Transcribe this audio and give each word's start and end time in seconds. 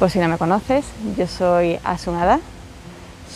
Por 0.00 0.08
si 0.08 0.18
no 0.18 0.28
me 0.28 0.38
conoces, 0.38 0.86
yo 1.18 1.26
soy 1.26 1.78
Asunada, 1.84 2.40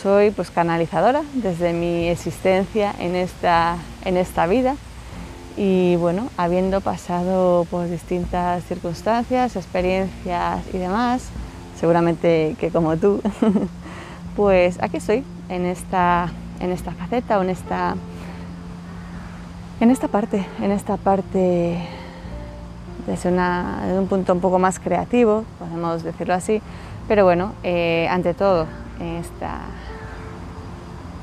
soy 0.01 0.31
pues 0.31 0.49
canalizadora 0.49 1.21
desde 1.35 1.73
mi 1.73 2.07
existencia 2.07 2.91
en 2.97 3.15
esta, 3.15 3.77
en 4.03 4.17
esta 4.17 4.47
vida. 4.47 4.75
Y 5.57 5.95
bueno, 5.97 6.27
habiendo 6.37 6.81
pasado 6.81 7.65
por 7.65 7.87
distintas 7.87 8.63
circunstancias, 8.63 9.55
experiencias 9.55 10.63
y 10.73 10.79
demás, 10.79 11.27
seguramente 11.79 12.55
que 12.59 12.71
como 12.71 12.97
tú, 12.97 13.21
pues 14.35 14.81
aquí 14.81 14.97
estoy 14.97 15.23
en 15.49 15.67
esta, 15.67 16.31
en 16.59 16.71
esta 16.71 16.93
faceta 16.93 17.37
o 17.37 17.43
en 17.43 17.51
esta, 17.51 17.95
en 19.79 19.91
esta 19.91 20.07
parte, 20.07 20.43
en 20.59 20.71
esta 20.71 20.97
parte 20.97 21.77
desde, 23.07 23.29
un 23.29 24.07
punto 24.07 24.33
un 24.33 24.39
poco 24.39 24.59
más 24.59 24.79
creativo, 24.79 25.43
podemos 25.59 26.03
decirlo 26.03 26.33
así, 26.33 26.61
pero 27.07 27.23
bueno, 27.23 27.53
eh, 27.63 28.07
ante 28.09 28.33
todo, 28.33 28.65
en 28.99 29.15
esta, 29.17 29.59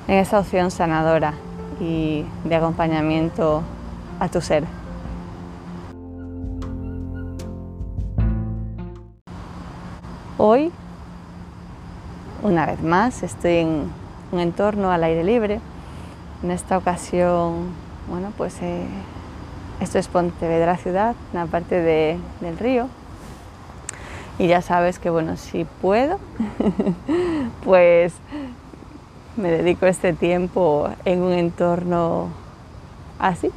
en 0.08 0.14
esta 0.18 0.38
opción 0.38 0.70
sanadora 0.70 1.34
y 1.80 2.24
de 2.44 2.54
acompañamiento 2.54 3.62
a 4.20 4.28
tu 4.28 4.40
ser. 4.40 4.64
Hoy, 10.38 10.72
una 12.42 12.66
vez 12.66 12.82
más, 12.82 13.22
estoy 13.22 13.58
en 13.58 13.90
un 14.32 14.40
entorno 14.40 14.90
al 14.90 15.04
aire 15.04 15.22
libre. 15.22 15.60
En 16.42 16.50
esta 16.50 16.78
ocasión, 16.78 17.68
bueno, 18.08 18.32
pues 18.36 18.60
eh, 18.60 18.84
esto 19.82 19.98
es 19.98 20.06
Pontevedra 20.06 20.76
ciudad, 20.76 21.16
una 21.32 21.46
parte 21.46 21.80
del 21.80 22.58
río. 22.58 22.86
Y 24.38 24.46
ya 24.46 24.62
sabes 24.62 25.00
que, 25.00 25.10
bueno, 25.10 25.36
si 25.36 25.64
puedo, 25.64 26.18
pues 27.64 28.14
me 29.36 29.50
dedico 29.50 29.86
este 29.86 30.12
tiempo 30.12 30.88
en 31.04 31.20
un 31.20 31.32
entorno 31.32 32.28
así, 33.18 33.50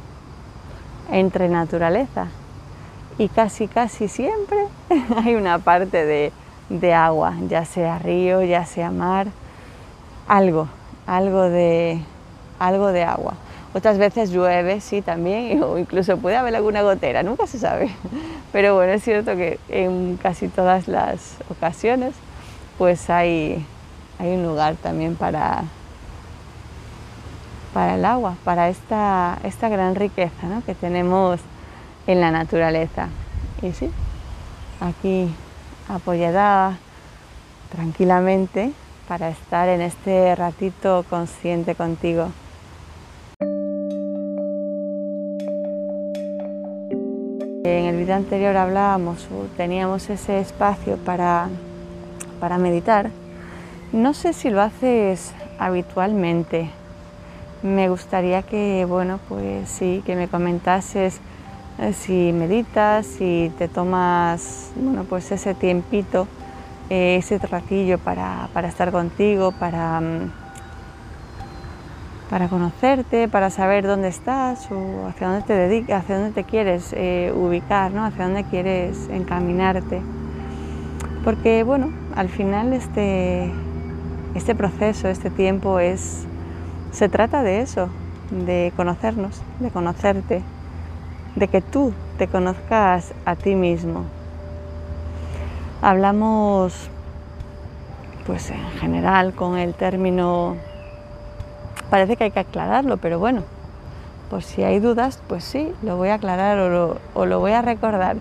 entre 1.12 1.48
naturaleza 1.48 2.26
y 3.18 3.28
casi 3.28 3.68
casi 3.68 4.08
siempre 4.08 4.66
hay 5.24 5.36
una 5.36 5.60
parte 5.60 6.32
de, 6.68 6.94
agua, 6.94 7.34
ya 7.48 7.64
sea 7.64 8.00
río, 8.00 8.42
ya 8.42 8.66
sea 8.66 8.90
mar, 8.90 9.28
algo, 10.26 10.66
algo 11.06 11.42
de, 11.42 12.00
algo 12.58 12.88
de 12.88 13.04
agua. 13.04 13.34
Otras 13.76 13.98
veces 13.98 14.30
llueve, 14.30 14.80
sí, 14.80 15.02
también, 15.02 15.62
o 15.62 15.76
incluso 15.76 16.16
puede 16.16 16.36
haber 16.36 16.56
alguna 16.56 16.80
gotera, 16.80 17.22
nunca 17.22 17.46
se 17.46 17.58
sabe. 17.58 17.90
Pero 18.52 18.74
bueno, 18.74 18.92
es 18.92 19.04
cierto 19.04 19.36
que 19.36 19.60
en 19.68 20.16
casi 20.16 20.48
todas 20.48 20.88
las 20.88 21.36
ocasiones 21.50 22.14
pues 22.78 23.10
hay, 23.10 23.66
hay 24.18 24.34
un 24.34 24.44
lugar 24.44 24.76
también 24.76 25.14
para, 25.14 25.64
para 27.74 27.96
el 27.96 28.04
agua, 28.06 28.36
para 28.44 28.70
esta, 28.70 29.38
esta 29.44 29.68
gran 29.68 29.94
riqueza 29.94 30.62
que 30.64 30.74
tenemos 30.74 31.40
en 32.06 32.22
la 32.22 32.30
naturaleza. 32.30 33.08
Y 33.60 33.72
sí, 33.72 33.90
aquí 34.80 35.28
apoyada 35.86 36.78
tranquilamente 37.70 38.72
para 39.06 39.28
estar 39.28 39.68
en 39.68 39.82
este 39.82 40.34
ratito 40.34 41.04
consciente 41.10 41.74
contigo. 41.74 42.30
En 47.66 47.86
el 47.86 47.96
vídeo 47.96 48.14
anterior 48.14 48.56
hablábamos, 48.56 49.26
teníamos 49.56 50.08
ese 50.08 50.38
espacio 50.38 50.98
para, 50.98 51.48
para 52.38 52.58
meditar. 52.58 53.10
No 53.92 54.14
sé 54.14 54.34
si 54.34 54.50
lo 54.50 54.62
haces 54.62 55.32
habitualmente, 55.58 56.70
me 57.64 57.88
gustaría 57.88 58.42
que, 58.42 58.84
bueno, 58.84 59.18
pues 59.28 59.68
sí, 59.68 60.00
que 60.06 60.14
me 60.14 60.28
comentases 60.28 61.20
eh, 61.80 61.92
si 61.92 62.32
meditas, 62.32 63.04
si 63.04 63.50
te 63.58 63.66
tomas, 63.66 64.70
bueno, 64.76 65.02
pues 65.02 65.32
ese 65.32 65.52
tiempito, 65.54 66.28
eh, 66.88 67.16
ese 67.16 67.36
ratillo 67.38 67.98
para, 67.98 68.48
estar 68.68 68.92
contigo, 68.92 69.50
para, 69.50 70.00
mm, 70.00 70.30
para 72.30 72.48
conocerte, 72.48 73.28
para 73.28 73.50
saber 73.50 73.86
dónde 73.86 74.08
estás 74.08 74.70
o 74.70 75.06
hacia 75.06 75.28
dónde 75.28 75.46
te 75.46 75.52
dedicas, 75.52 76.02
hacia 76.02 76.18
dónde 76.18 76.32
te 76.32 76.44
quieres 76.44 76.92
eh, 76.96 77.32
ubicar, 77.34 77.92
¿no? 77.92 78.04
hacia 78.04 78.24
dónde 78.24 78.44
quieres 78.44 79.08
encaminarte. 79.10 80.00
Porque, 81.24 81.62
bueno, 81.62 81.90
al 82.14 82.28
final 82.28 82.72
este, 82.72 83.50
este 84.34 84.54
proceso, 84.54 85.08
este 85.08 85.30
tiempo 85.30 85.78
es 85.78 86.26
se 86.90 87.08
trata 87.08 87.42
de 87.42 87.60
eso, 87.60 87.88
de 88.30 88.72
conocernos, 88.76 89.42
de 89.60 89.70
conocerte, 89.70 90.42
de 91.34 91.48
que 91.48 91.60
tú 91.60 91.92
te 92.18 92.26
conozcas 92.26 93.12
a 93.24 93.36
ti 93.36 93.54
mismo. 93.54 94.04
Hablamos, 95.82 96.88
pues 98.26 98.50
en 98.50 98.70
general, 98.80 99.34
con 99.34 99.58
el 99.58 99.74
término, 99.74 100.56
parece 101.90 102.16
que 102.16 102.24
hay 102.24 102.30
que 102.30 102.40
aclararlo, 102.40 102.96
pero 102.96 103.18
bueno, 103.18 103.42
por 104.30 104.42
si 104.42 104.62
hay 104.62 104.80
dudas, 104.80 105.22
pues 105.28 105.44
sí, 105.44 105.72
lo 105.82 105.96
voy 105.96 106.08
a 106.08 106.14
aclarar 106.14 106.58
o 106.58 107.26
lo, 107.26 107.40
voy 107.40 107.52
a 107.52 107.62
recordar. 107.62 108.16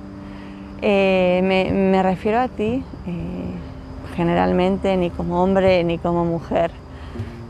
Eh, 0.82 1.42
me, 1.44 2.04
refiero 2.04 2.40
a 2.40 2.48
ti 2.48 2.84
eh, 3.08 4.14
generalmente 4.16 4.96
ni 4.98 5.10
como 5.10 5.42
hombre 5.42 5.84
ni 5.84 5.98
como 5.98 6.26
mujer 6.26 6.72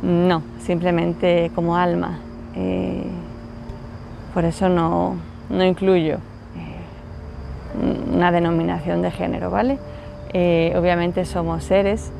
no, 0.03 0.41
simplemente 0.59 1.51
como 1.53 1.75
alma. 1.75 2.19
Eh, 2.55 3.03
por 4.33 4.45
eso 4.45 4.69
no, 4.69 5.17
incluyo 5.49 6.15
eh, 6.15 8.13
una 8.13 8.31
denominación 8.31 9.01
de 9.01 9.11
género, 9.11 9.49
¿vale? 9.51 9.79
Obviamente 10.77 11.23
somos 11.23 11.63
seres, 11.63 12.11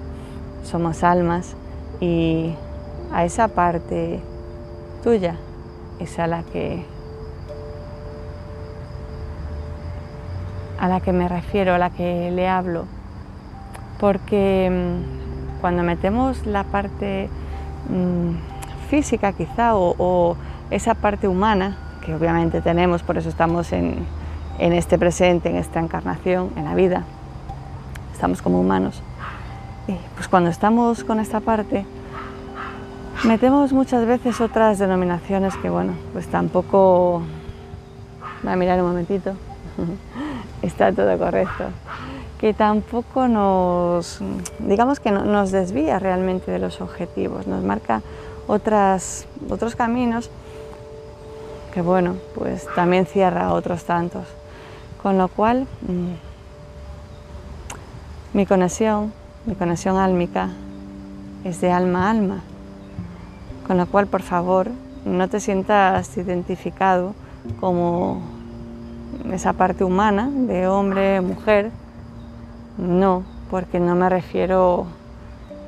somos 0.64 1.04
almas 1.04 1.56
y 2.00 2.54
a 3.16 3.26
esa 3.26 3.48
parte 3.48 4.20
tuya 5.04 5.38
es 6.00 6.20
a 6.20 6.28
la 6.28 6.44
que 6.44 6.86
a 10.80 10.88
la 10.88 11.00
que 11.00 11.14
me 11.14 11.28
refiero, 11.28 11.74
a 11.74 11.78
la 11.78 11.90
que 11.90 12.30
le 12.32 12.48
hablo, 12.48 12.86
porque 14.00 14.70
mm, 14.70 15.62
cuando 15.62 15.82
metemos 15.82 16.46
la 16.46 16.66
parte 16.66 17.30
Mm, 17.90 18.38
física 18.90 19.32
quizá 19.34 19.76
o, 19.76 20.36
esa 20.72 20.96
parte 20.96 21.28
humana 21.28 21.78
que 22.04 22.14
obviamente 22.16 22.62
tenemos, 22.62 23.04
por 23.04 23.18
eso 23.18 23.30
estamos 23.30 23.72
en, 23.72 24.06
este 24.58 24.98
presente, 24.98 25.50
en 25.50 25.58
esta 25.58 25.80
encarnación, 25.80 26.50
en 26.56 26.66
la 26.66 26.76
vida, 26.76 27.04
estamos 28.14 28.42
como 28.42 28.60
humanos. 28.60 29.02
pues 30.16 30.28
cuando 30.28 30.50
estamos 30.50 31.04
con 31.04 31.20
esta 31.20 31.40
parte, 31.40 31.86
metemos 33.26 33.74
muchas 33.74 34.06
veces 34.06 34.40
otras 34.42 34.80
denominaciones 34.80 35.56
que, 35.58 35.70
bueno, 35.70 35.94
pues 36.14 36.28
tampoco... 36.28 37.22
Voy 38.44 38.54
a 38.54 38.56
mirar 38.56 38.80
un 38.82 38.88
momentito. 38.90 39.34
Está 40.62 40.92
todo 40.92 41.18
correcto 41.18 41.66
que 42.40 42.54
tampoco 42.54 43.30
nos, 43.30 44.20
digamos 44.60 45.00
que 45.00 45.10
nos 45.10 45.52
desvía 45.52 46.00
realmente 46.00 46.52
de 46.52 46.60
los 46.60 46.82
objetivos, 46.82 47.48
nos 47.48 47.64
marca 47.64 48.02
otras, 48.46 49.26
otros 49.50 49.76
caminos 49.76 50.30
que 51.76 51.82
bueno, 51.82 52.16
pues 52.34 52.68
también 52.74 53.06
cierra 53.06 53.52
otros 53.52 53.84
tantos. 53.84 54.26
Con 55.04 55.18
lo 55.18 55.28
cual, 55.28 55.68
mm, 55.82 56.14
mi 58.32 58.46
conexión, 58.46 59.12
mi 59.46 59.56
conexión 59.56 59.98
álmica 59.98 60.52
es 61.44 61.60
de 61.60 61.74
alma 61.74 62.08
a 62.08 62.12
alma. 62.12 62.44
Con 63.68 63.78
lo 63.78 63.88
cual, 63.88 64.08
por 64.08 64.22
favor, 64.22 64.70
no 65.06 65.28
te 65.28 65.40
sientas 65.40 66.18
identificado 66.18 67.14
como 67.60 68.22
esa 69.32 69.54
parte 69.54 69.84
humana 69.84 70.30
de 70.32 70.68
hombre, 70.68 71.22
mujer, 71.22 71.72
no, 72.78 73.24
porque 73.50 73.80
no 73.80 73.96
me 73.96 74.10
refiero, 74.10 74.86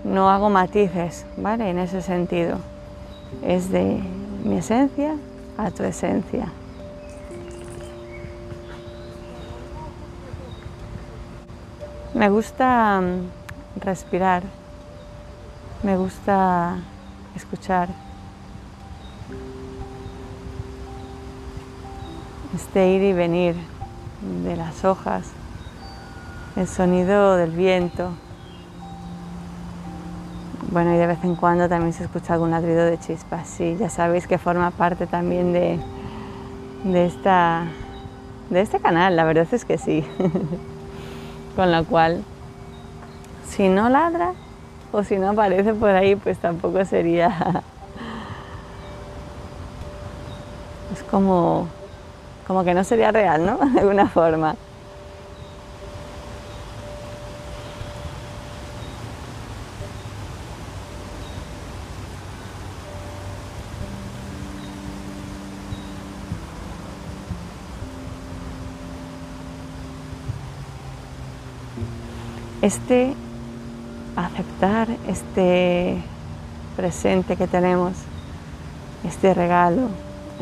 no 0.03 0.29
hago 0.29 0.49
matices, 0.49 1.25
¿vale? 1.37 1.69
En 1.69 1.79
ese 1.79 2.01
sentido. 2.01 2.57
Es 3.43 3.69
de 3.71 4.01
mi 4.43 4.57
esencia 4.57 5.15
a 5.57 5.71
tu 5.71 5.83
esencia. 5.83 6.51
Me 12.13 12.29
gusta 12.29 13.01
mm, 13.01 13.81
respirar, 13.81 14.43
me 15.83 15.97
gusta 15.97 16.77
escuchar. 17.37 17.89
Este 22.55 22.89
ir 22.89 23.03
y 23.03 23.13
venir 23.13 23.55
de 24.43 24.55
las 24.55 24.83
hojas 24.83 25.25
el 26.57 26.67
sonido 26.67 27.35
del 27.35 27.51
viento. 27.51 28.09
Bueno, 30.71 30.93
y 30.93 30.97
de 30.97 31.05
vez 31.05 31.23
en 31.23 31.35
cuando 31.35 31.69
también 31.69 31.93
se 31.93 32.03
escucha 32.03 32.33
algún 32.33 32.51
ladrido 32.51 32.83
de 32.83 32.97
chispas. 32.97 33.47
Sí, 33.47 33.77
ya 33.79 33.89
sabéis 33.89 34.27
que 34.27 34.37
forma 34.37 34.71
parte 34.71 35.05
también 35.05 35.53
de, 35.53 35.79
de, 36.83 37.05
esta, 37.05 37.67
de 38.49 38.61
este 38.61 38.79
canal, 38.79 39.15
la 39.15 39.23
verdad 39.23 39.47
es 39.51 39.65
que 39.65 39.77
sí. 39.77 40.03
Con 41.55 41.71
lo 41.71 41.85
cual, 41.85 42.23
si 43.47 43.69
no 43.69 43.89
ladra 43.89 44.33
o 44.91 45.03
si 45.03 45.17
no 45.17 45.29
aparece 45.31 45.73
por 45.73 45.89
ahí, 45.89 46.15
pues 46.15 46.37
tampoco 46.39 46.83
sería... 46.85 47.63
es 50.93 51.03
como, 51.03 51.67
como 52.47 52.63
que 52.63 52.73
no 52.73 52.83
sería 52.83 53.11
real, 53.11 53.45
¿no? 53.45 53.57
De 53.57 53.79
alguna 53.79 54.07
forma. 54.07 54.55
este 72.61 73.15
aceptar 74.17 74.89
este 75.07 76.01
presente 76.75 77.35
que 77.35 77.47
tenemos, 77.47 77.93
este 79.05 79.33
regalo, 79.33 79.89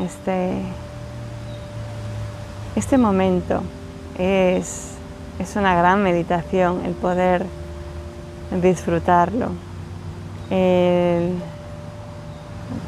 este, 0.00 0.62
este 2.74 2.98
momento. 2.98 3.62
Es, 4.18 4.92
es 5.38 5.56
una 5.56 5.74
gran 5.74 6.02
meditación 6.02 6.84
el 6.86 6.94
poder 6.94 7.44
disfrutarlo, 8.62 9.50
el 10.50 11.34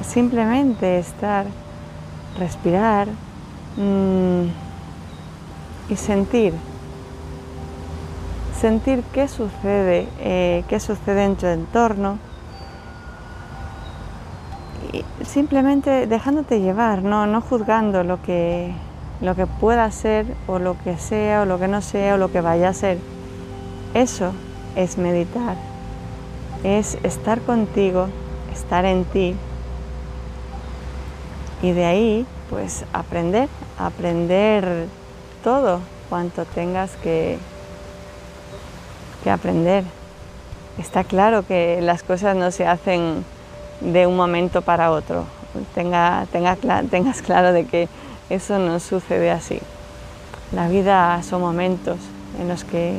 simplemente 0.03 0.99
estar, 0.99 1.45
respirar 2.39 3.09
mm, 3.77 4.47
y 5.91 5.97
sentir 5.97 6.55
sentir 8.61 9.03
qué 9.13 9.29
sucede, 9.29 10.09
eh, 10.21 10.65
qué 10.69 10.81
sucede 10.81 11.25
en 11.25 11.37
tu 11.37 11.47
entorno, 11.47 12.19
y 14.93 15.05
simplemente 15.25 16.07
dejándote 16.07 16.61
llevar, 16.61 17.03
no, 17.03 17.27
no 17.27 17.41
juzgando 17.41 18.05
lo 18.05 18.23
que, 18.23 18.73
lo 19.21 19.35
que 19.35 19.47
pueda 19.47 19.91
ser 19.91 20.27
o 20.47 20.59
lo 20.59 20.77
que 20.83 20.97
sea 20.97 21.43
o 21.43 21.45
lo 21.45 21.59
que 21.59 21.69
no 21.69 21.83
sea 21.83 22.15
o 22.15 22.19
lo 22.19 22.33
que 22.33 22.41
vaya 22.41 22.71
a 22.71 22.75
ser. 22.75 22.99
Eso 23.95 24.33
es 24.77 24.99
meditar, 24.99 25.57
es 26.65 26.99
estar 27.03 27.41
contigo, 27.43 28.09
estar 28.53 28.85
en 28.85 29.05
ti. 29.05 29.35
Y 31.63 31.73
de 31.73 31.85
ahí 31.85 32.27
pues 32.49 32.85
aprender, 32.93 33.49
aprender 33.79 34.87
todo 35.45 35.81
cuanto 36.09 36.45
tengas 36.47 36.97
que, 36.97 37.39
que 39.23 39.31
aprender. 39.31 39.85
Está 40.79 41.05
claro 41.05 41.47
que 41.47 41.81
las 41.83 42.03
cosas 42.03 42.37
no 42.37 42.51
se 42.51 42.67
hacen 42.67 43.25
de 43.81 44.07
un 44.07 44.17
momento 44.17 44.63
para 44.63 44.91
otro. 44.91 45.25
Tenga, 45.75 46.27
tenga, 46.31 46.57
tengas 46.91 47.23
claro 47.23 47.53
de 47.53 47.65
que 47.65 47.89
eso 48.31 48.59
no 48.59 48.79
sucede 48.81 49.31
así. 49.31 49.61
La 50.53 50.69
vida 50.69 51.23
son 51.23 51.41
momentos 51.41 51.99
en 52.41 52.49
los 52.49 52.65
que 52.65 52.97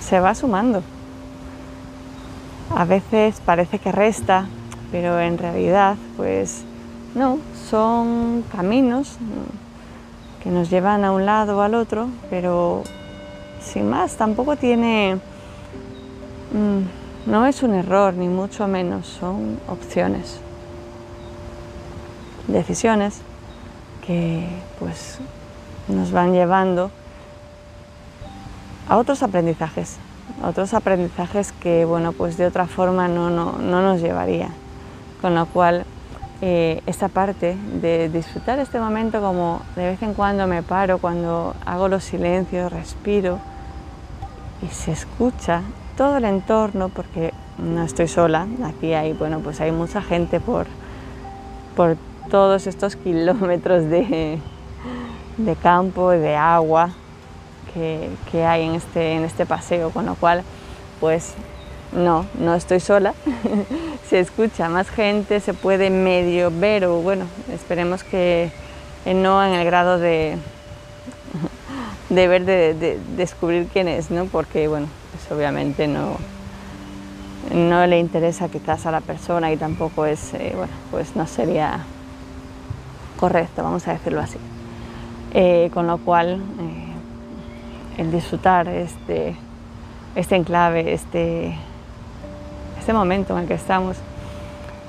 se 0.00 0.20
va 0.20 0.34
sumando. 0.34 0.82
A 2.74 2.84
veces 2.84 3.40
parece 3.44 3.78
que 3.78 3.92
resta, 3.92 4.46
pero 4.90 5.20
en 5.20 5.38
realidad, 5.38 5.96
pues 6.16 6.64
no, 7.14 7.38
son 7.68 8.44
caminos 8.52 9.16
que 10.42 10.50
nos 10.50 10.70
llevan 10.70 11.04
a 11.04 11.12
un 11.12 11.26
lado 11.26 11.58
o 11.58 11.60
al 11.62 11.74
otro, 11.74 12.08
pero 12.30 12.82
sin 13.60 13.88
más, 13.88 14.16
tampoco 14.16 14.56
tiene, 14.56 15.18
mm, 16.52 17.30
no 17.30 17.46
es 17.46 17.62
un 17.62 17.74
error, 17.74 18.14
ni 18.14 18.28
mucho 18.28 18.66
menos, 18.66 19.06
son 19.06 19.58
opciones, 19.68 20.40
decisiones 22.46 23.20
que 24.06 24.48
pues 24.78 25.18
nos 25.88 26.12
van 26.12 26.32
llevando 26.32 26.90
a 28.88 28.96
otros 28.96 29.22
aprendizajes, 29.22 29.96
otros 30.42 30.72
aprendizajes 30.72 31.52
que 31.52 31.84
bueno 31.84 32.12
pues 32.12 32.38
de 32.38 32.46
otra 32.46 32.66
forma 32.66 33.08
no, 33.08 33.28
no, 33.28 33.52
no 33.58 33.82
nos 33.82 34.00
llevaría, 34.00 34.48
con 35.20 35.34
lo 35.34 35.46
cual 35.46 35.84
eh, 36.40 36.82
esta 36.86 37.08
parte 37.08 37.56
de 37.80 38.08
disfrutar 38.08 38.60
este 38.60 38.78
momento 38.78 39.20
como 39.20 39.60
de 39.74 39.86
vez 39.86 40.02
en 40.02 40.14
cuando 40.14 40.46
me 40.46 40.62
paro, 40.62 40.98
cuando 40.98 41.54
hago 41.66 41.88
los 41.88 42.04
silencios, 42.04 42.72
respiro 42.72 43.40
y 44.62 44.72
se 44.72 44.92
escucha 44.92 45.62
todo 45.96 46.18
el 46.18 46.24
entorno 46.24 46.90
porque 46.90 47.34
no 47.58 47.82
estoy 47.82 48.06
sola, 48.06 48.46
aquí 48.64 48.94
hay, 48.94 49.14
bueno, 49.14 49.40
pues 49.40 49.60
hay 49.60 49.72
mucha 49.72 50.00
gente 50.00 50.38
por, 50.38 50.66
por 51.74 51.96
todos 52.30 52.68
estos 52.68 52.94
kilómetros 52.94 53.84
de, 53.90 54.38
de 55.38 55.56
campo 55.56 56.14
y 56.14 56.18
de 56.18 56.36
agua 56.36 56.90
que, 57.74 58.10
que, 58.30 58.44
hay 58.46 58.64
en 58.64 58.76
este, 58.76 59.14
en 59.14 59.24
este 59.24 59.44
paseo, 59.44 59.90
con 59.90 60.06
lo 60.06 60.14
cual 60.14 60.44
pues 61.00 61.34
no, 61.92 62.26
no 62.38 62.54
estoy 62.54 62.80
sola, 62.80 63.14
se 64.08 64.20
escucha 64.20 64.68
más 64.68 64.88
gente, 64.90 65.40
se 65.40 65.54
puede 65.54 65.90
medio 65.90 66.50
ver 66.50 66.84
o 66.84 66.96
bueno, 66.96 67.26
esperemos 67.52 68.04
que 68.04 68.50
no 69.06 69.44
en 69.44 69.54
el 69.54 69.64
grado 69.64 69.98
de, 69.98 70.36
de 72.10 72.28
ver, 72.28 72.44
de, 72.44 72.98
descubrir 73.16 73.68
quién 73.72 73.88
es, 73.88 74.10
¿no? 74.10 74.26
porque 74.26 74.68
bueno, 74.68 74.86
pues 75.12 75.38
obviamente 75.38 75.88
no, 75.88 76.16
no 77.52 77.86
le 77.86 77.98
interesa 77.98 78.48
quizás 78.48 78.86
a 78.86 78.90
la 78.90 79.00
persona 79.00 79.52
y 79.52 79.56
tampoco 79.56 80.06
es, 80.06 80.34
eh, 80.34 80.52
bueno, 80.54 80.72
pues 80.90 81.16
no 81.16 81.26
sería 81.26 81.84
correcto, 83.18 83.62
vamos 83.62 83.86
a 83.88 83.92
decirlo 83.92 84.20
así. 84.20 84.38
Eh, 85.34 85.70
con 85.74 85.86
lo 85.86 85.98
cual, 85.98 86.40
eh, 86.60 88.00
el 88.00 88.10
disfrutar 88.10 88.68
este, 88.68 89.36
este 90.14 90.36
enclave, 90.36 90.94
este, 90.94 91.54
este 92.88 92.96
momento 92.96 93.34
en 93.34 93.42
el 93.42 93.48
que 93.48 93.52
estamos, 93.52 93.98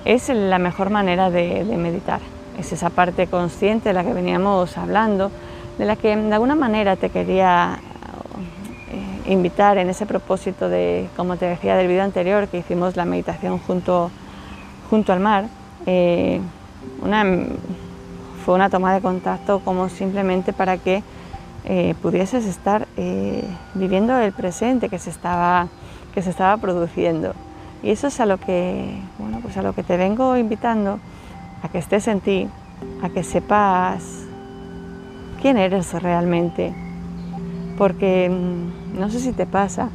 es 0.06 0.30
la 0.30 0.58
mejor 0.58 0.90
manera 0.90 1.30
de, 1.30 1.66
meditar. 1.78 2.22
Es 2.58 2.72
esa 2.72 2.90
parte 2.90 3.28
consciente 3.28 3.90
de 3.90 3.94
la 3.94 4.06
que 4.06 4.14
veníamos 4.14 4.78
hablando, 4.78 5.32
de 5.78 5.84
la 5.84 5.98
que 5.98 6.16
de 6.16 6.34
alguna 6.34 6.56
manera 6.56 6.96
te 6.96 7.10
quería 7.10 7.78
eh, 8.90 9.34
invitar 9.34 9.78
en 9.78 9.90
ese 9.90 10.06
propósito 10.06 10.70
de, 10.70 11.10
como 11.18 11.36
te 11.36 11.48
decía 11.48 11.76
del 11.76 11.90
video 11.90 12.06
anterior, 12.06 12.48
que 12.48 12.60
hicimos 12.60 12.96
la 12.96 13.04
meditación 13.04 13.60
junto, 13.60 14.12
junto 14.90 15.12
al 15.12 15.20
mar. 15.20 15.48
Eh, 15.86 16.40
una, 17.02 17.26
fue 18.46 18.56
una 18.56 18.70
toma 18.70 18.94
de 18.94 19.02
contacto 19.02 19.60
como 19.60 19.90
simplemente 19.90 20.54
para 20.54 20.78
que 20.78 21.04
eh, 21.66 21.96
pudieses 22.02 22.46
estar 22.46 22.88
viviendo 23.74 24.18
el 24.18 24.32
presente 24.32 24.88
que 24.88 25.00
se 25.00 25.10
estaba, 25.10 25.68
que 26.14 26.22
se 26.22 26.30
estaba 26.30 26.56
produciendo. 26.56 27.36
Y 27.82 27.92
eso 27.92 28.08
es 28.08 28.20
a 28.20 28.26
lo 28.26 28.38
que, 28.38 29.00
bueno, 29.18 29.40
pues 29.42 29.56
a 29.58 29.62
lo 29.62 29.74
que 29.74 29.84
te 29.84 29.96
vengo 29.96 30.36
invitando, 30.38 31.00
a 31.64 31.70
que 31.70 31.78
estés 31.78 32.08
en 32.08 32.20
ti, 32.20 32.50
a 33.02 33.10
que 33.10 33.24
sepas 33.24 34.04
quién 35.42 35.58
eres 35.58 35.94
realmente. 36.02 36.74
Porque 37.78 38.30
mm, 38.30 39.00
no 39.00 39.10
sé 39.10 39.20
si 39.20 39.32
te 39.32 39.46
pasa, 39.46 39.90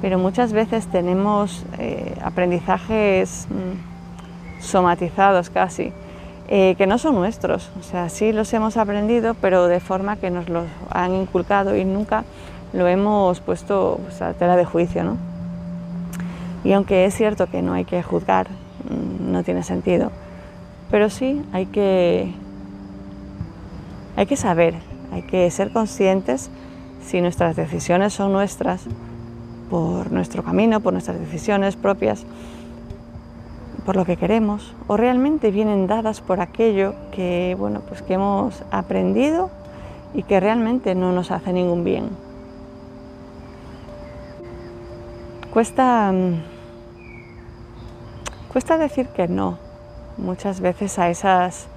pero 0.00 0.18
muchas 0.18 0.52
veces 0.52 0.86
tenemos 0.86 1.64
eh, 1.78 2.16
aprendizajes 2.22 3.46
mm, 3.50 4.62
somatizados 4.62 5.50
casi, 5.50 5.92
eh, 6.48 6.74
que 6.78 6.86
no 6.86 6.96
son 6.96 7.16
nuestros. 7.16 7.70
O 7.78 7.82
sea, 7.82 8.08
sí 8.08 8.32
los 8.32 8.52
hemos 8.54 8.78
aprendido, 8.78 9.34
pero 9.34 9.66
de 9.66 9.80
forma 9.80 10.16
que 10.16 10.30
nos 10.30 10.48
los 10.48 10.64
han 10.90 11.12
inculcado 11.14 11.76
y 11.76 11.84
nunca 11.84 12.24
lo 12.72 12.88
hemos 12.88 13.40
puesto 13.40 14.00
pues, 14.04 14.22
a 14.22 14.32
tela 14.32 14.56
de 14.56 14.64
juicio, 14.64 15.04
¿no? 15.04 15.35
Y 16.64 16.72
aunque 16.72 17.04
es 17.04 17.14
cierto 17.14 17.46
que 17.46 17.62
no 17.62 17.72
hay 17.72 17.84
que 17.84 18.02
juzgar, 18.02 18.48
mm, 18.48 19.32
no 19.32 19.42
tiene 19.42 19.62
sentido, 19.62 20.10
pero 20.90 21.10
sí 21.10 21.42
hay 21.52 21.66
que, 21.66 22.32
hay 24.16 24.26
que 24.26 24.36
saber, 24.36 24.74
hay 25.12 25.22
que 25.22 25.50
ser 25.50 25.72
conscientes 25.72 26.50
si 27.04 27.20
nuestras 27.20 27.56
decisiones 27.56 28.12
son 28.12 28.32
nuestras 28.32 28.86
por 29.70 30.12
nuestro 30.12 30.42
camino, 30.42 30.80
por 30.80 30.92
nuestras 30.92 31.18
decisiones 31.18 31.76
propias, 31.76 32.24
por 33.84 33.96
lo 33.96 34.04
que 34.04 34.16
queremos, 34.16 34.74
o 34.86 34.96
realmente 34.96 35.50
vienen 35.50 35.86
dadas 35.86 36.20
por 36.20 36.40
aquello 36.40 36.94
que, 37.12 37.56
bueno, 37.58 37.80
pues 37.88 38.02
que 38.02 38.14
hemos 38.14 38.62
aprendido 38.70 39.50
y 40.14 40.22
que 40.22 40.40
realmente 40.40 40.94
no 40.94 41.12
nos 41.12 41.30
hace 41.30 41.52
ningún 41.52 41.84
bien. 41.84 42.25
Cuesta, 45.56 46.12
mm, 46.12 46.42
cuesta 48.52 48.76
decir 48.76 49.06
que 49.06 49.26
no 49.26 49.56
muchas 50.18 50.60
veces 50.60 50.98
a 50.98 51.08
esas, 51.08 51.68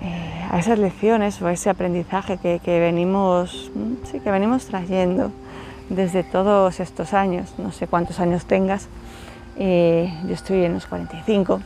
eh, 0.00 0.46
a 0.48 0.56
esas 0.56 0.78
lecciones 0.78 1.42
o 1.42 1.48
a 1.48 1.52
ese 1.52 1.68
aprendizaje 1.68 2.38
que, 2.38 2.60
venimos, 2.78 3.72
mm, 3.74 4.06
sí, 4.06 4.20
que 4.20 4.30
venimos 4.30 4.66
trayendo 4.66 5.32
desde 5.88 6.22
todos 6.22 6.78
estos 6.78 7.12
años, 7.12 7.52
no 7.58 7.72
sé 7.72 7.88
cuántos 7.88 8.20
años 8.20 8.44
tengas, 8.44 8.86
eh, 9.56 10.14
yo 10.28 10.34
estoy 10.34 10.64
en 10.64 10.74
los 10.74 10.86
45, 10.86 11.60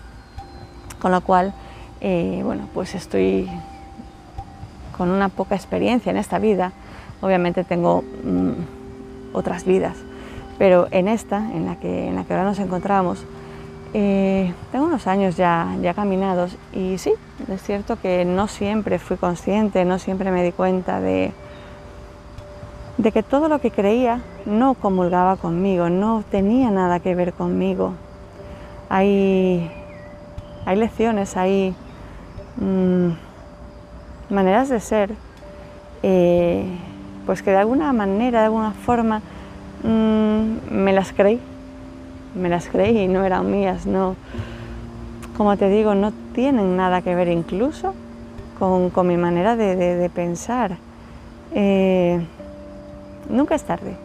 con 1.03 1.13
lo 1.13 1.21
cual, 1.21 1.53
eh, 2.01 2.41
bueno, 2.43 2.67
pues 2.73 2.95
estoy 2.95 3.47
con 4.97 5.11
una 5.11 5.29
poca 5.29 5.55
experiencia 5.55 6.09
en 6.09 6.17
esta 6.17 6.39
vida, 6.39 6.73
obviamente 7.21 7.63
tengo 7.63 8.03
mm, 8.25 9.35
otras 9.35 9.67
vidas, 9.67 9.99
pero 10.59 10.89
en 10.91 11.09
esta, 11.09 11.39
en 11.53 11.67
la 11.67 11.77
que, 11.77 12.09
en 12.09 12.17
la 12.17 12.25
que 12.25 12.33
ahora 12.33 12.45
nos 12.45 12.59
encontramos, 12.59 13.25
eh, 13.97 14.53
tengo 14.73 14.87
unos 14.87 15.07
años 15.07 15.37
ya, 15.37 15.77
ya 15.81 15.95
caminados 15.95 16.57
y 16.73 16.99
sí, 16.99 17.13
es 17.49 17.63
cierto 17.63 17.97
que 18.01 18.25
no 18.25 18.49
siempre 18.49 18.99
fui 18.99 19.17
consciente, 19.17 19.85
no 19.85 20.01
siempre 20.01 20.33
me 20.33 20.43
di 20.43 20.51
cuenta 20.51 21.01
de, 21.01 21.33
de 22.99 23.13
que 23.13 23.23
todo 23.23 23.49
lo 23.49 23.61
que 23.61 23.71
creía 23.71 24.21
no 24.47 24.75
comulgaba 24.75 25.37
conmigo, 25.37 25.91
no 25.91 26.25
tenía 26.31 26.71
nada 26.71 27.01
que 27.01 27.15
ver 27.15 27.33
conmigo. 27.33 27.93
Hay, 28.89 29.71
hay 30.67 30.77
lecciones, 30.77 31.37
hay 31.37 31.75
mm, 32.57 33.11
maneras 34.31 34.69
de 34.69 34.81
ser, 34.81 35.15
eh, 36.03 36.65
pues 37.27 37.43
que 37.43 37.51
de 37.51 37.59
alguna 37.59 37.93
manera, 37.93 38.41
de 38.41 38.47
alguna 38.47 38.73
forma, 38.73 39.23
mm, 39.85 40.73
me 40.73 40.93
las 40.93 41.13
creí 41.13 41.41
me 42.35 42.49
las 42.49 42.69
creí 42.69 42.99
y 42.99 43.09
no 43.09 43.25
eran 43.25 43.51
mías, 43.51 43.87
no. 43.87 44.17
Como 45.37 45.57
te 45.57 45.69
digo, 45.69 45.95
no 45.95 46.13
tienen 46.35 46.77
nada 46.77 47.03
que 47.03 47.15
ver 47.15 47.29
incluso 47.29 47.95
con, 48.59 49.07
mi 49.07 49.17
manera 49.17 49.57
de, 49.57 50.11
pensar. 50.15 50.77
Eh, 51.53 52.21
nunca 53.29 53.55
es 53.55 53.65
tarde, 53.65 53.97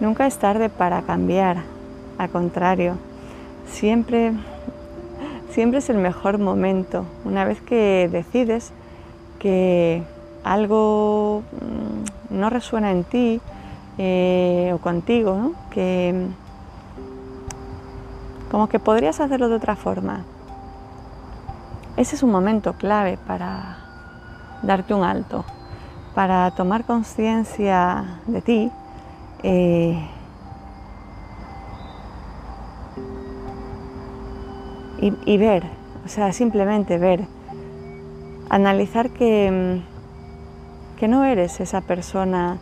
nunca 0.00 0.26
es 0.26 0.38
tarde 0.38 0.68
para 0.68 1.02
cambiar, 1.02 1.58
al 2.18 2.30
contrario, 2.30 2.96
siempre, 3.66 4.32
siempre 5.50 5.78
es 5.78 5.90
el 5.90 5.98
mejor 5.98 6.38
momento. 6.38 7.04
Una 7.24 7.44
vez 7.44 7.60
que 7.60 8.08
decides 8.10 8.72
que 9.38 10.02
algo 10.44 11.42
mm, 12.30 12.38
no 12.38 12.50
resuena 12.50 12.90
en 12.90 13.04
ti 13.04 13.40
eh, 13.98 14.72
o 14.74 14.78
contigo, 14.78 15.52
que 15.70 16.28
como 18.50 18.68
que 18.68 18.78
podrías 18.78 19.20
hacerlo 19.20 19.48
de 19.48 19.56
otra 19.56 19.76
forma. 19.76 20.24
Ese 21.96 22.16
es 22.16 22.22
un 22.22 22.30
momento 22.30 22.74
clave 22.74 23.18
para 23.26 23.78
darte 24.62 24.94
un 24.94 25.04
alto, 25.04 25.44
para 26.14 26.50
tomar 26.52 26.84
conciencia 26.84 28.20
de 28.26 28.42
ti. 28.42 28.70
Eh, 29.42 30.08
y, 35.26 35.36
ver, 35.36 35.64
o 36.04 36.08
sea, 36.08 36.32
simplemente 36.32 36.96
ver, 36.96 37.26
analizar 38.48 39.10
que, 39.10 39.82
que 40.96 41.08
no 41.08 41.24
eres 41.24 41.60
esa 41.60 41.82
persona 41.82 42.58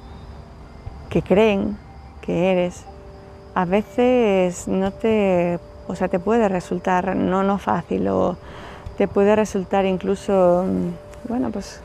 que 1.13 1.23
creen 1.23 1.77
que 2.23 2.53
eres. 2.53 2.85
A 3.55 3.65
veces 3.67 4.67
no 4.67 4.91
te 4.93 5.59
o 5.89 5.95
sea, 5.95 6.09
te 6.09 6.19
puede 6.19 6.49
resultar 6.49 7.15
no, 7.17 7.43
no 7.43 7.59
fácil 7.59 8.09
o 8.09 8.37
te 8.97 9.09
puede 9.09 9.35
resultar 9.37 9.85
incluso, 9.85 10.65
mm, 10.67 11.29
bueno, 11.29 11.51
pues 11.51 11.83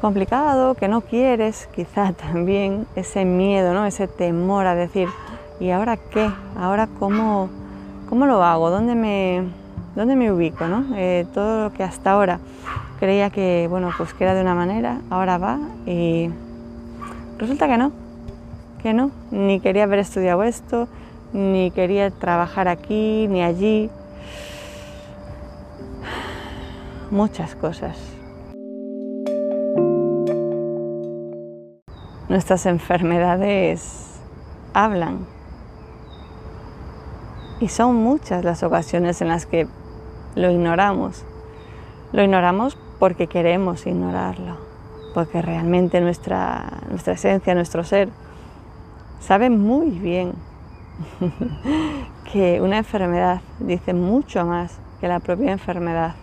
complicado, 0.00 0.74
que 0.74 0.88
no 0.88 1.00
quieres, 1.00 1.68
quizá 1.74 2.12
también 2.32 2.86
ese 2.96 3.24
miedo, 3.24 3.72
¿no? 3.72 3.86
ese 3.86 4.08
temor 4.08 4.66
a 4.66 4.74
decir, 4.74 5.08
¿y 5.60 5.70
ahora 5.70 5.96
qué? 5.96 6.30
¿Ahora 6.56 6.88
cómo, 6.98 7.48
cómo 8.08 8.26
lo 8.26 8.42
hago? 8.42 8.70
¿Dónde 8.70 8.94
me, 8.94 9.44
dónde 9.94 10.16
me 10.16 10.30
ubico? 10.30 10.66
¿no? 10.66 10.84
Eh, 10.96 11.26
todo 11.32 11.64
lo 11.64 11.72
que 11.72 11.82
hasta 11.82 12.12
ahora 12.12 12.40
creía 13.00 13.30
que, 13.30 13.66
bueno, 13.68 13.90
pues 13.96 14.12
que 14.14 14.24
era 14.24 14.34
de 14.34 14.42
una 14.42 14.54
manera, 14.54 15.00
ahora 15.10 15.38
va 15.38 15.58
y 15.86 16.30
resulta 17.38 17.66
que 17.66 17.78
no, 17.78 17.92
que 18.84 18.92
no, 18.92 19.12
ni 19.30 19.60
quería 19.60 19.84
haber 19.84 20.00
estudiado 20.00 20.42
esto, 20.42 20.88
ni 21.32 21.70
quería 21.70 22.10
trabajar 22.10 22.68
aquí 22.68 23.26
ni 23.28 23.42
allí. 23.42 23.88
Muchas 27.10 27.54
cosas. 27.54 27.96
Nuestras 32.28 32.66
enfermedades 32.66 34.20
hablan. 34.74 35.24
Y 37.60 37.68
son 37.68 37.96
muchas 37.96 38.44
las 38.44 38.62
ocasiones 38.62 39.22
en 39.22 39.28
las 39.28 39.46
que 39.46 39.66
lo 40.34 40.50
ignoramos. 40.50 41.24
Lo 42.12 42.22
ignoramos 42.22 42.76
porque 42.98 43.28
queremos 43.28 43.86
ignorarlo, 43.86 44.58
porque 45.14 45.40
realmente 45.40 46.02
nuestra, 46.02 46.82
nuestra 46.90 47.14
esencia, 47.14 47.54
nuestro 47.54 47.82
ser, 47.82 48.10
sabe 49.26 49.48
muy 49.48 49.90
bien 49.90 50.34
que 52.32 52.60
una 52.60 52.76
enfermedad 52.76 53.40
dice 53.58 53.94
mucho 53.94 54.44
más 54.44 54.78
que 55.00 55.08
la 55.08 55.18
propia 55.18 55.52
enfermedad. 55.52 56.14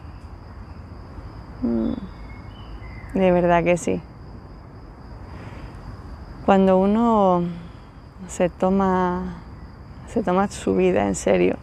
Mm, 1.64 1.94
de 3.18 3.32
verdad 3.32 3.64
que 3.64 3.78
sí. 3.78 4.00
Cuando 6.46 6.78
uno 6.78 7.44
se 8.28 8.50
toma, 8.50 9.24
se 10.08 10.22
toma 10.22 10.48
su 10.50 10.76
vida 10.76 11.08
en 11.08 11.16
serio 11.16 11.56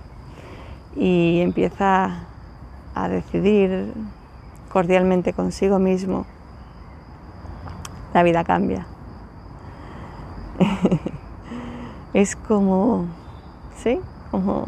y 0.97 1.41
empieza 1.41 2.27
a 2.97 3.09
decidir 3.09 3.95
cordialmente 4.73 5.33
consigo 5.33 5.79
mismo, 5.79 6.27
la 8.13 8.25
vida 8.25 8.43
cambia. 8.43 8.87
es 12.21 12.35
como, 12.35 13.07
¿sí? 13.77 14.01
Como 14.33 14.67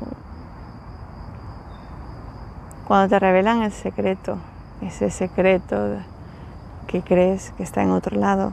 cuando 2.86 3.08
te 3.08 3.18
revelan 3.18 3.62
el 3.62 3.72
secreto, 3.72 4.38
ese 4.82 5.10
secreto 5.10 5.96
que 6.86 7.02
crees 7.02 7.52
que 7.56 7.64
está 7.64 7.82
en 7.82 7.90
otro 7.90 8.16
lado 8.16 8.52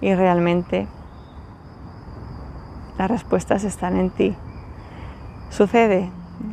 y 0.00 0.14
realmente 0.14 0.88
las 2.96 3.10
respuestas 3.10 3.62
están 3.64 3.98
en 3.98 4.08
ti. 4.08 4.34
Sucede, 5.50 6.10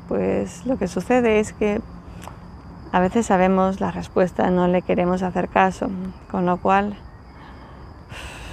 pues 0.10 0.66
lo 0.66 0.78
que 0.78 0.90
sucede 0.90 1.40
es 1.40 1.54
que 1.54 1.82
a 2.92 3.00
veces 3.00 3.28
sabemos 3.28 3.80
la 3.80 3.92
respuesta, 3.92 4.50
no 4.50 4.68
le 4.68 4.82
queremos 4.82 5.24
hacer 5.24 5.48
caso, 5.48 5.90
con 6.30 6.46
lo 6.46 6.58
cual 6.58 6.98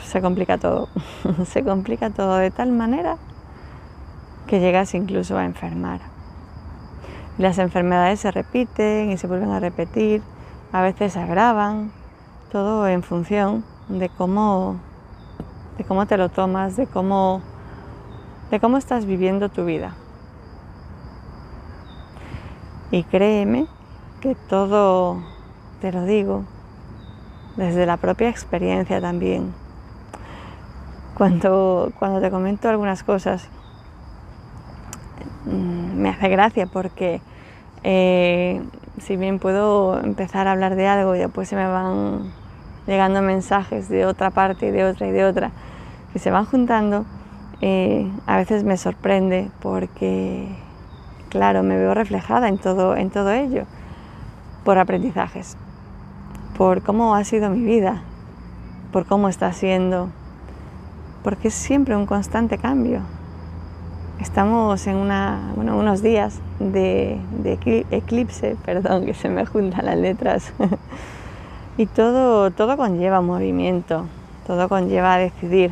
se 0.08 0.20
complica 0.20 0.58
todo. 0.58 0.88
se 1.46 1.62
complica 1.62 2.10
todo 2.10 2.36
de 2.36 2.50
tal 2.50 2.72
manera 2.72 3.16
que 4.46 4.60
llegas 4.60 4.94
incluso 4.94 5.36
a 5.36 5.44
enfermar. 5.44 6.00
Las 7.36 7.58
enfermedades 7.58 8.20
se 8.20 8.32
repiten 8.32 9.12
y 9.12 9.18
se 9.18 9.28
vuelven 9.28 9.50
a 9.50 9.60
repetir, 9.60 10.22
a 10.72 10.82
veces 10.82 11.12
se 11.12 11.20
agravan, 11.20 11.92
todo 12.50 12.88
en 12.88 13.02
función 13.02 13.64
de 13.88 14.08
cómo, 14.08 14.76
de 15.76 15.84
cómo 15.84 16.06
te 16.06 16.16
lo 16.16 16.30
tomas, 16.30 16.76
de 16.76 16.86
cómo, 16.86 17.40
de 18.50 18.58
cómo 18.58 18.76
estás 18.76 19.04
viviendo 19.04 19.50
tu 19.50 19.64
vida. 19.64 19.94
Y 22.90 23.04
créeme 23.04 23.66
que 24.20 24.34
todo, 24.34 25.22
te 25.80 25.92
lo 25.92 26.04
digo, 26.04 26.42
desde 27.56 27.86
la 27.86 27.98
propia 27.98 28.30
experiencia 28.30 29.00
también, 29.00 29.52
cuando, 31.18 31.92
cuando 31.98 32.20
te 32.20 32.30
comento 32.30 32.68
algunas 32.68 33.02
cosas, 33.02 33.48
mm, 35.46 36.00
me 36.00 36.10
hace 36.10 36.28
gracia 36.28 36.66
porque 36.66 37.20
eh, 37.82 38.62
si 38.98 39.16
bien 39.16 39.40
puedo 39.40 40.00
empezar 40.00 40.46
a 40.46 40.52
hablar 40.52 40.76
de 40.76 40.86
algo 40.86 41.16
y 41.16 41.18
después 41.18 41.48
se 41.48 41.56
me 41.56 41.66
van 41.66 42.30
llegando 42.86 43.20
mensajes 43.20 43.88
de 43.88 44.06
otra 44.06 44.30
parte 44.30 44.68
y 44.68 44.70
de 44.70 44.84
otra 44.84 45.08
y 45.08 45.10
de 45.10 45.24
otra 45.24 45.50
que 46.12 46.20
se 46.20 46.30
van 46.30 46.44
juntando, 46.44 47.04
eh, 47.60 48.08
a 48.26 48.36
veces 48.36 48.62
me 48.62 48.76
sorprende 48.76 49.50
porque, 49.60 50.46
claro, 51.30 51.64
me 51.64 51.76
veo 51.76 51.94
reflejada 51.94 52.48
en 52.48 52.58
todo, 52.58 52.96
en 52.96 53.10
todo 53.10 53.32
ello, 53.32 53.64
por 54.64 54.78
aprendizajes, 54.78 55.56
por 56.56 56.82
cómo 56.82 57.16
ha 57.16 57.24
sido 57.24 57.50
mi 57.50 57.64
vida, 57.64 58.02
por 58.92 59.04
cómo 59.04 59.28
está 59.28 59.52
siendo 59.52 60.08
porque 61.28 61.48
es 61.48 61.54
siempre 61.54 61.94
un 61.94 62.06
constante 62.06 62.56
cambio. 62.56 63.02
estamos 64.18 64.86
en 64.86 64.96
una, 64.96 65.52
bueno, 65.54 65.76
unos 65.76 66.00
días 66.00 66.40
de, 66.58 67.20
eclipse, 67.90 68.56
perdón, 68.64 69.04
que 69.04 69.12
se 69.12 69.28
me 69.28 69.44
juntan 69.44 69.84
las 69.84 69.98
letras, 69.98 70.54
y 71.76 71.84
todo, 71.84 72.50
todo 72.50 72.78
conlleva 72.78 73.20
movimiento, 73.20 74.06
todo 74.46 74.70
conlleva 74.70 75.18
decidir. 75.18 75.70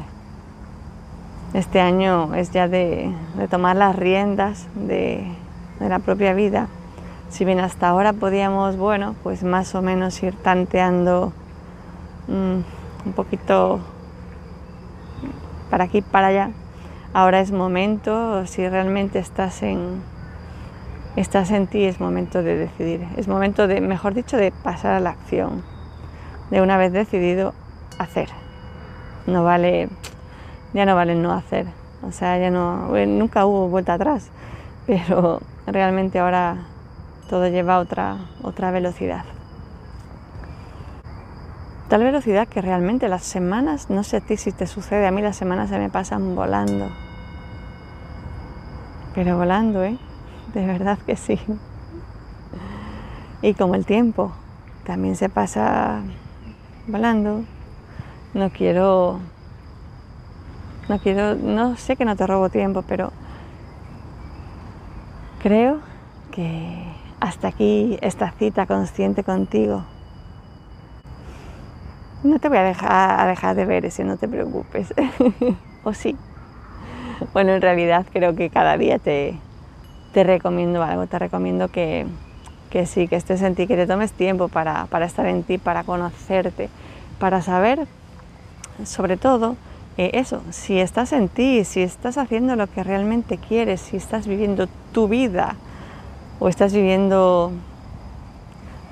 Este 1.54 1.80
año 1.80 2.34
es 2.34 2.50
ya 2.50 2.68
de, 2.68 3.10
tomar 3.48 3.76
las 3.76 3.96
riendas 3.96 4.66
de, 4.74 5.26
de 5.80 5.88
la 5.88 6.00
propia 6.00 6.34
vida. 6.34 6.68
Si 7.30 7.46
bien 7.46 7.60
hasta 7.60 7.88
ahora 7.88 8.12
podíamos, 8.12 8.76
bueno, 8.76 9.14
pues 9.22 9.42
más 9.42 9.74
o 9.74 9.80
menos 9.80 10.22
ir 10.22 10.34
tanteando 10.34 11.32
mm, 12.28 13.06
un 13.06 13.12
poquito 13.14 13.80
para 15.70 15.84
aquí, 15.84 16.02
para 16.02 16.28
allá, 16.28 16.50
ahora 17.12 17.40
es 17.40 17.52
momento, 17.52 18.46
si 18.46 18.68
realmente 18.68 19.18
estás 19.18 19.62
en, 19.62 20.02
estás 21.16 21.50
en 21.50 21.66
ti, 21.66 21.84
es 21.84 22.00
momento 22.00 22.42
de 22.42 22.56
decidir, 22.56 23.06
es 23.16 23.28
momento 23.28 23.66
de, 23.66 23.80
mejor 23.80 24.14
dicho, 24.14 24.36
de 24.36 24.52
pasar 24.52 24.94
a 24.94 25.00
la 25.00 25.10
acción, 25.10 25.62
de 26.50 26.60
una 26.60 26.76
vez 26.76 26.92
decidido, 26.92 27.54
hacer. 27.98 28.28
No 29.26 29.42
vale, 29.42 29.88
ya 30.72 30.86
no 30.86 30.94
vale 30.94 31.14
no 31.14 31.32
hacer, 31.32 31.66
o 32.02 32.12
sea, 32.12 32.38
ya 32.38 32.50
no, 32.50 32.88
nunca 33.06 33.46
hubo 33.46 33.68
vuelta 33.68 33.94
atrás, 33.94 34.30
pero 34.86 35.40
realmente 35.66 36.18
ahora 36.18 36.58
todo 37.28 37.48
lleva 37.48 37.78
otra, 37.78 38.18
otra 38.42 38.70
velocidad. 38.70 39.24
Tal 41.88 42.02
velocidad 42.02 42.48
que 42.48 42.60
realmente 42.60 43.08
las 43.08 43.22
semanas, 43.22 43.90
no 43.90 44.02
sé 44.02 44.16
a 44.16 44.20
ti 44.20 44.36
si 44.36 44.50
te 44.50 44.66
sucede, 44.66 45.06
a 45.06 45.12
mí 45.12 45.22
las 45.22 45.36
semanas 45.36 45.70
se 45.70 45.78
me 45.78 45.88
pasan 45.88 46.34
volando. 46.34 46.90
Pero 49.14 49.36
volando, 49.36 49.84
¿eh? 49.84 49.96
De 50.52 50.66
verdad 50.66 50.98
que 50.98 51.14
sí. 51.14 51.38
Y 53.40 53.54
como 53.54 53.76
el 53.76 53.86
tiempo 53.86 54.32
también 54.84 55.14
se 55.14 55.28
pasa 55.28 56.02
volando, 56.88 57.44
no 58.34 58.50
quiero, 58.50 59.20
no 60.88 60.98
quiero, 60.98 61.36
no 61.36 61.76
sé 61.76 61.94
que 61.94 62.04
no 62.04 62.16
te 62.16 62.26
robo 62.26 62.48
tiempo, 62.48 62.82
pero 62.82 63.12
creo 65.40 65.78
que 66.32 66.82
hasta 67.20 67.48
aquí 67.48 67.96
esta 68.02 68.32
cita 68.32 68.66
consciente 68.66 69.22
contigo. 69.22 69.84
No 72.26 72.40
te 72.40 72.48
voy 72.48 72.58
a 72.58 72.62
dejar, 72.64 73.54
de 73.54 73.64
ver 73.64 73.88
si 73.92 74.02
no 74.02 74.16
te 74.16 74.26
preocupes. 74.26 74.92
¿O 75.84 75.94
sí? 75.94 76.16
Bueno, 77.32 77.54
en 77.54 77.62
realidad 77.62 78.04
creo 78.12 78.34
que 78.34 78.50
cada 78.50 78.76
día 78.76 78.98
te, 78.98 79.38
te 80.12 80.24
recomiendo 80.24 80.82
algo, 80.82 81.06
te 81.06 81.20
recomiendo 81.20 81.68
que, 81.68 82.04
que, 82.68 82.84
sí, 82.86 83.06
que 83.06 83.14
estés 83.14 83.42
en 83.42 83.54
ti, 83.54 83.68
que 83.68 83.76
te 83.76 83.86
tomes 83.86 84.10
tiempo 84.10 84.48
para, 84.48 84.86
para 84.86 85.06
estar 85.06 85.24
en 85.26 85.44
ti, 85.44 85.56
para 85.58 85.84
conocerte, 85.84 86.68
para 87.20 87.42
saber, 87.42 87.86
sobre 88.84 89.16
todo, 89.16 89.54
eh, 89.96 90.10
eso, 90.14 90.42
si 90.50 90.80
estás 90.80 91.12
en 91.12 91.28
ti, 91.28 91.64
si 91.64 91.80
estás 91.80 92.18
haciendo 92.18 92.56
lo 92.56 92.66
que 92.66 92.82
realmente 92.82 93.38
quieres, 93.38 93.80
si 93.80 93.96
estás 93.96 94.26
viviendo 94.26 94.66
tu 94.92 95.06
vida, 95.06 95.54
o 96.40 96.48
estás 96.48 96.74
viviendo 96.74 97.52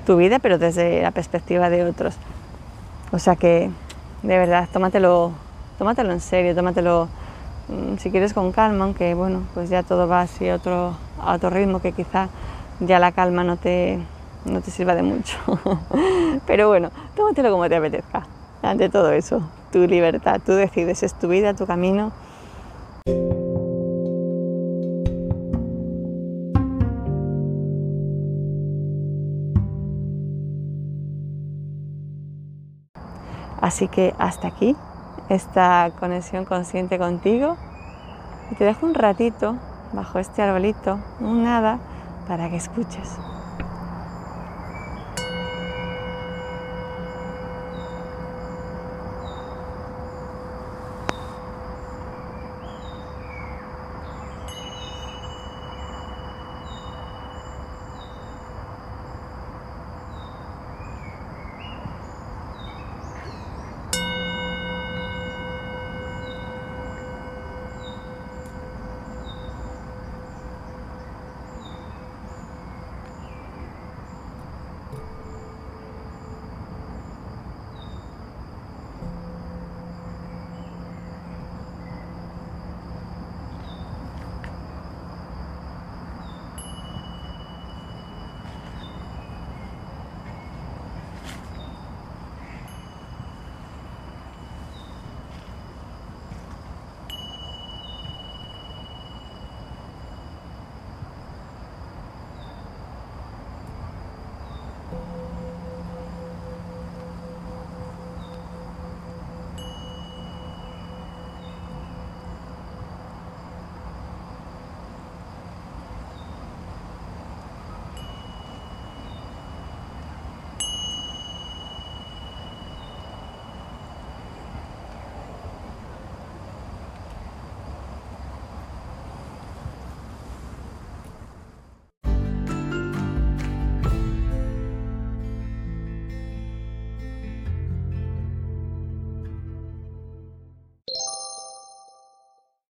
tu 0.05 0.15
vida 0.15 0.39
pero 0.39 0.57
desde 0.57 1.01
la 1.01 1.11
perspectiva 1.11 1.69
de 1.69 1.83
otros. 1.83 2.17
O 3.11 3.19
sea 3.19 3.35
que 3.35 3.69
de 4.25 4.37
verdad, 4.39 4.67
tómatelo, 4.71 5.31
tómatelo 5.77 6.11
en 6.11 6.19
serio, 6.19 6.55
tómatelo 6.55 7.07
mm, 7.69 7.97
si 7.97 8.09
quieres 8.09 8.33
con 8.33 8.51
calma, 8.51 8.85
aunque 8.85 9.13
bueno, 9.13 9.43
pues 9.53 9.69
ya 9.69 9.83
todo 9.83 10.07
va 10.07 10.21
así 10.21 10.49
a 10.49 10.55
otro, 10.55 10.93
a 11.21 11.35
otro 11.35 11.49
ritmo 11.51 11.79
que 11.79 11.91
quizá 11.91 12.27
ya 12.79 12.99
la 12.99 13.11
calma 13.11 13.43
no 13.43 13.57
te, 13.57 13.99
no 14.45 14.61
te 14.61 14.71
sirva 14.71 14.95
de 14.95 15.03
mucho. 15.03 15.37
Pero 16.47 16.67
bueno, 16.69 16.89
tómatelo 17.15 17.51
como 17.51 17.69
te 17.69 17.75
apetezca. 17.75 18.25
Ante 18.63 18.89
todo 18.89 19.11
eso, 19.11 19.43
tu 19.71 19.85
libertad, 19.85 20.41
tú 20.43 20.53
decides, 20.53 21.03
es 21.03 21.13
tu 21.13 21.27
vida, 21.27 21.53
tu 21.53 21.67
camino 21.67 22.11
Así 33.65 33.87
que 33.87 34.13
hasta 34.19 34.49
aquí 34.49 34.75
esta 35.27 35.89
conexión 35.99 36.45
consciente 36.45 36.99
contigo 36.99 37.57
y 38.51 38.55
te 38.55 38.63
dejo 38.63 38.85
un 38.85 38.93
ratito 38.93 39.55
bajo 39.91 40.19
este 40.19 40.43
arbolito, 40.43 40.99
un 41.19 41.43
nada, 41.43 41.79
para 42.27 42.47
que 42.51 42.57
escuches. 42.57 43.17